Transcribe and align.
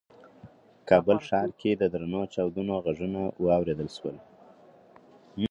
کابل 0.89 1.17
ښار 1.27 1.49
کې 1.59 1.71
د 1.77 1.83
درنو 1.93 2.21
چاودنو 2.33 2.75
غږونه 2.85 3.21
واورېدل 3.45 3.89
شول. 3.97 4.17